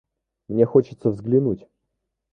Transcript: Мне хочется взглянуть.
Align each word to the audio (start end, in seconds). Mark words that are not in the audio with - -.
Мне 0.47 0.65
хочется 0.65 1.11
взглянуть. 1.11 1.67